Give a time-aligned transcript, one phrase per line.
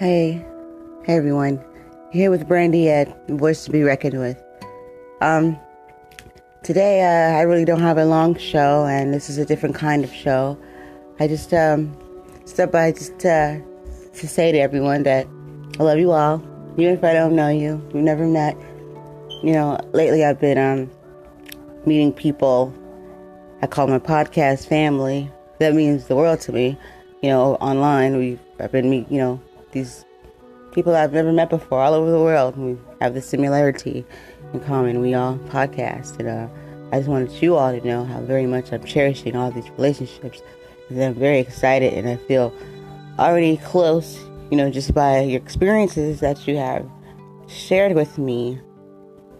[0.00, 0.42] Hey,
[1.04, 1.62] hey everyone.
[2.10, 4.42] Here with Brandy at Voice to Be Reckoned with.
[5.20, 5.60] Um,
[6.62, 10.02] today uh, I really don't have a long show, and this is a different kind
[10.02, 10.56] of show.
[11.18, 11.94] I just um
[12.46, 13.58] stop by just uh,
[14.14, 15.26] to say to everyone that
[15.78, 16.42] I love you all,
[16.78, 18.56] even if I don't know you, we've never met.
[19.42, 20.90] You know, lately I've been um
[21.84, 22.72] meeting people
[23.60, 25.30] I call my podcast family.
[25.58, 26.78] That means the world to me.
[27.20, 30.04] You know, online we I've been meet you know these
[30.72, 32.56] people I've never met before all over the world.
[32.56, 34.04] We have the similarity
[34.52, 35.00] in common.
[35.00, 36.48] We all podcast, and uh,
[36.92, 40.42] I just wanted you all to know how very much I'm cherishing all these relationships.
[40.88, 42.52] And I'm very excited, and I feel
[43.18, 44.18] already close.
[44.50, 46.88] You know, just by your experiences that you have
[47.46, 48.60] shared with me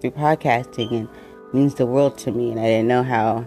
[0.00, 1.08] through podcasting, and
[1.52, 2.50] means the world to me.
[2.50, 3.46] And I didn't know how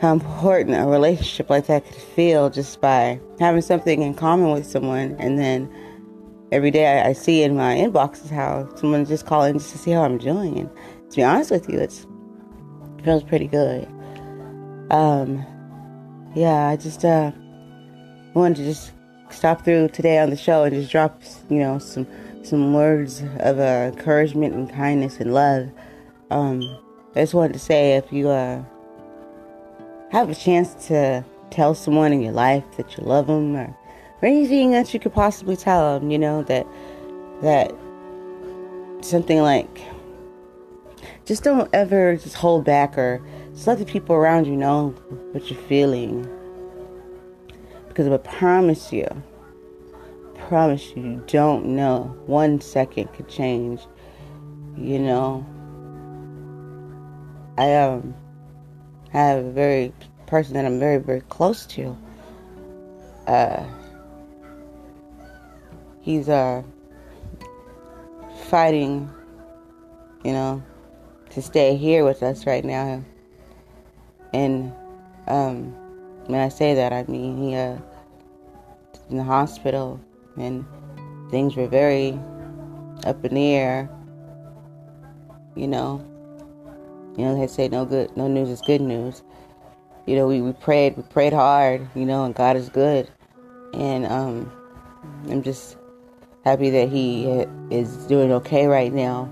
[0.00, 4.66] how important a relationship like that could feel just by having something in common with
[4.66, 5.16] someone.
[5.18, 5.70] And then
[6.52, 9.78] every day I, I see in my inbox is how someone's just calling just to
[9.78, 10.58] see how I'm doing.
[10.58, 10.70] And
[11.10, 12.06] to be honest with you it's
[12.98, 13.88] it feels pretty good.
[14.90, 15.44] Um
[16.34, 17.32] yeah I just uh
[18.34, 18.92] wanted to just
[19.30, 22.06] stop through today on the show and just drop you know some
[22.42, 25.70] some words of uh, encouragement and kindness and love.
[26.30, 26.60] Um
[27.14, 28.62] I just wanted to say if you uh
[30.10, 33.76] have a chance to tell someone in your life that you love them or,
[34.22, 36.66] or anything that you could possibly tell them, you know, that,
[37.42, 37.72] that
[39.00, 39.80] something like,
[41.24, 43.20] just don't ever just hold back or
[43.52, 44.90] just let the people around you know
[45.32, 46.28] what you're feeling.
[47.88, 49.08] Because I promise you,
[50.48, 52.16] promise you, you don't know.
[52.26, 53.80] One second could change,
[54.76, 55.44] you know.
[57.58, 58.14] I, um,
[59.20, 59.92] have a very
[60.26, 61.96] person that I'm very, very close to.
[63.26, 63.64] Uh,
[66.02, 66.62] he's uh,
[68.48, 69.10] fighting,
[70.24, 70.62] you know,
[71.30, 73.04] to stay here with us right now.
[74.32, 74.72] And
[75.26, 75.72] um,
[76.26, 77.78] when I say that, I mean he uh,
[79.10, 80.00] in the hospital,
[80.36, 80.64] and
[81.30, 82.18] things were very
[83.04, 83.88] up in the air.
[85.54, 86.04] You know,
[87.16, 89.22] you know, they say no good, no news is good news.
[90.06, 93.08] You know, we, we prayed, we prayed hard, you know, and God is good.
[93.74, 94.52] And um,
[95.28, 95.76] I'm just
[96.44, 97.24] happy that he
[97.70, 99.24] is doing okay right now.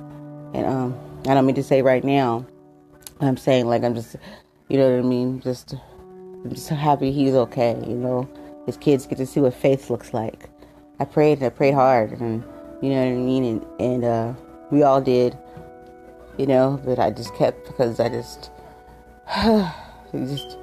[0.54, 2.46] And um, I don't mean to say right now.
[3.20, 4.16] I'm saying like I'm just,
[4.68, 5.40] you know what I mean.
[5.40, 5.74] Just,
[6.44, 7.80] I'm just happy he's okay.
[7.86, 8.28] You know,
[8.66, 10.48] his kids get to see what faith looks like.
[11.00, 12.42] I prayed, and I prayed hard, and
[12.80, 13.44] you know what I mean.
[13.44, 14.34] And, and uh,
[14.70, 15.36] we all did
[16.38, 18.50] you know, but I just kept because I just,
[19.44, 20.58] you just,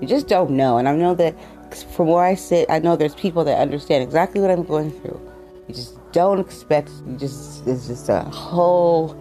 [0.00, 0.78] you just don't know.
[0.78, 1.34] And I know that
[1.82, 5.20] from where I sit, I know there's people that understand exactly what I'm going through.
[5.68, 6.90] You just don't expect.
[7.06, 9.16] You just it's just a whole,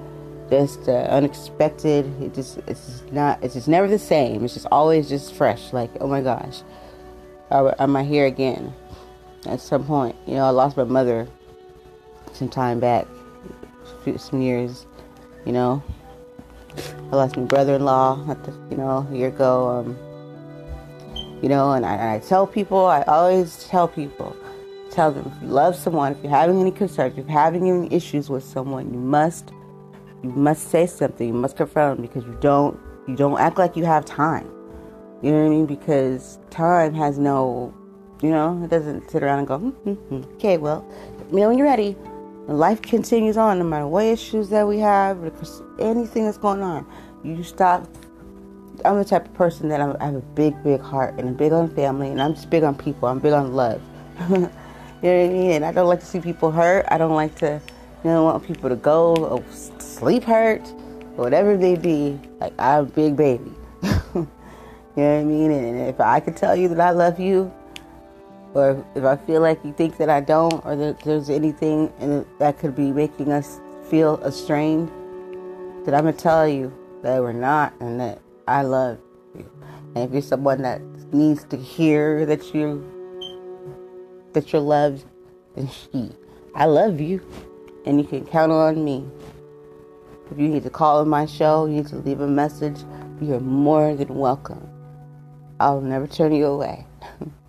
[0.50, 2.06] just uh, unexpected.
[2.22, 3.42] It just it's just not.
[3.44, 4.44] It's just never the same.
[4.44, 5.72] It's just always just fresh.
[5.72, 6.62] Like oh my gosh,
[7.52, 8.74] am I here again?
[9.46, 11.28] At some point, you know, I lost my mother
[12.32, 13.06] some time back,
[14.18, 14.86] some years
[15.46, 15.84] you know.
[17.12, 19.70] I lost my brother-in-law at the, you know, a year ago.
[19.70, 19.98] Um,
[21.44, 24.36] you know, and I, and I tell people, I always tell people,
[24.90, 27.94] tell them if you love someone, if you're having any concerns, if you're having any
[27.94, 29.52] issues with someone, you must,
[30.24, 31.28] you must say something.
[31.28, 34.50] You must confront them because you don't, you don't act like you have time.
[35.22, 35.66] You know what I mean?
[35.66, 37.74] Because time has no,
[38.22, 40.34] you know, it doesn't sit around and go, hmm, hmm, hmm.
[40.36, 40.90] okay, well,
[41.30, 41.96] you know when you're ready.
[42.48, 45.18] Life continues on no matter what issues that we have,
[45.80, 46.86] anything that's going on.
[47.24, 47.88] You stop.
[48.84, 51.36] I'm the type of person that I'm, i have a big, big heart and I'm
[51.36, 53.08] big on family and I'm just big on people.
[53.08, 53.82] I'm big on love.
[54.30, 54.50] you know
[55.02, 55.52] what I mean?
[55.52, 56.86] And I don't like to see people hurt.
[56.90, 57.62] I don't like to,
[58.04, 59.44] you know, want people to go or
[59.80, 60.68] sleep hurt,
[61.16, 62.20] whatever they be.
[62.42, 63.54] Like I'm a big baby.
[63.84, 64.28] you know
[64.96, 65.52] what I mean?
[65.52, 67.54] And if I could tell you that I love you,
[68.54, 71.92] or if I feel like you think that I don't, or that there's anything
[72.40, 73.60] that could be making us
[73.90, 74.92] feel estranged,
[75.86, 76.72] that I'm gonna tell you
[77.02, 79.00] that we're not, and that I love
[79.36, 79.50] you.
[79.96, 80.82] And if you're someone that
[81.14, 82.90] needs to hear that you
[84.34, 85.06] that you're loved,
[85.56, 86.12] then she,
[86.56, 87.22] I love you,
[87.86, 89.06] and you can count on me.
[90.32, 92.78] If you need to call on my show, you need to leave a message.
[93.22, 94.68] You are more than welcome.
[95.60, 96.88] I'll never turn you away.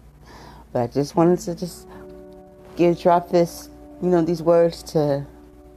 [0.75, 1.87] But I just wanted to just
[2.75, 3.71] give drop this,
[4.03, 5.25] you know, these words to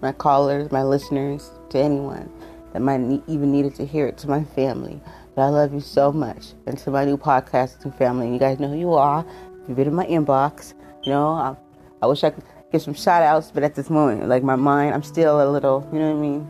[0.02, 2.32] my callers, my listeners, to anyone
[2.74, 5.00] that might need, even needed to hear it, to my family.
[5.36, 8.34] But I love you so much, and to my new podcasting family.
[8.34, 9.24] You guys know who you are.
[9.68, 10.74] You've been in my inbox.
[11.04, 11.58] You know, I'm,
[12.02, 14.96] I wish I could give some shout outs, but at this moment, like my mind,
[14.96, 16.48] I'm still a little, you know what I mean?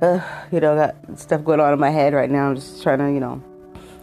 [0.00, 2.48] Uh, you know, got stuff going on in my head right now.
[2.48, 3.42] I'm just trying to, you know,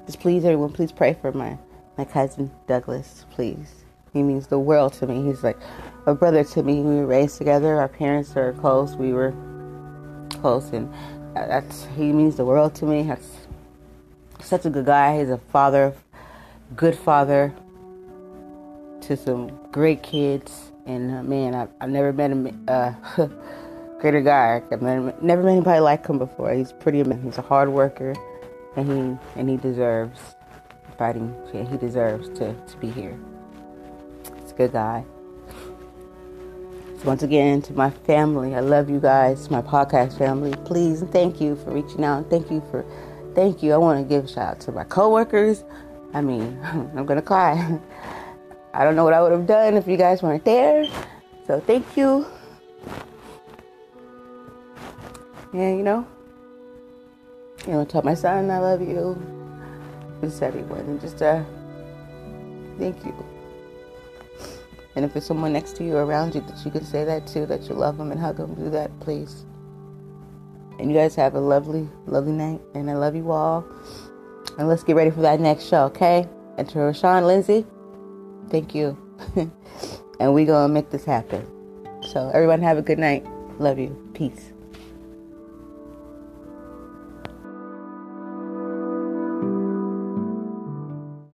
[0.05, 1.57] just please everyone, please pray for my,
[1.97, 3.83] my cousin Douglas, please.
[4.13, 5.23] He means the world to me.
[5.23, 5.57] He's like
[6.05, 6.81] a brother to me.
[6.81, 7.79] We were raised together.
[7.79, 8.95] Our parents are close.
[8.95, 9.33] We were
[10.29, 10.93] close, and
[11.33, 13.03] that's he means the world to me.
[13.03, 13.47] That's
[14.39, 15.19] such a good guy.
[15.19, 15.93] He's a father,
[16.75, 17.53] good father
[19.01, 20.71] to some great kids.
[20.85, 23.27] And uh, man, I, I've never met a uh,
[23.99, 24.61] greater guy.
[24.71, 26.53] I've never, never met anybody like him before.
[26.53, 27.23] He's pretty amazing.
[27.23, 28.13] He's a hard worker,
[28.75, 30.35] and he and he deserves
[30.93, 31.35] fighting.
[31.53, 33.17] Yeah, he deserves to, to be here.
[34.41, 35.05] He's a good guy.
[37.03, 40.53] So once again, to my family, I love you guys, my podcast family.
[40.65, 42.29] Please and thank you for reaching out.
[42.29, 42.85] Thank you for,
[43.35, 43.73] thank you.
[43.73, 45.63] I want to give a shout out to my coworkers.
[46.13, 47.79] I mean, I'm gonna cry.
[48.73, 50.85] I don't know what I would have done if you guys weren't there.
[51.45, 52.25] So thank you.
[55.53, 56.07] Yeah, you know,
[57.67, 59.42] you know, tell my son I love you.
[60.23, 61.43] Just everyone, and just uh,
[62.79, 63.13] thank you.
[64.95, 67.45] And if there's someone next to you around you that you can say that to,
[67.45, 69.43] that you love them and hug them, do that, please.
[70.79, 72.61] And you guys have a lovely, lovely night.
[72.73, 73.65] And I love you all.
[74.57, 76.25] And let's get ready for that next show, okay?
[76.57, 77.65] And to Rashawn Lindsay,
[78.49, 78.97] thank you.
[80.21, 81.45] and we to make this happen.
[82.13, 83.25] So, everyone, have a good night.
[83.59, 84.09] Love you.
[84.13, 84.52] Peace.